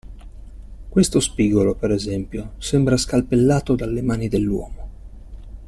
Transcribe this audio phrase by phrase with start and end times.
[0.89, 4.87] Questo spigolo, per esempio, sembra scalpellato dalle mani dell'uomo!